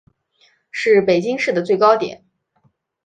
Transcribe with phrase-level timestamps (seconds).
[0.71, 2.23] 是北京市的最高点。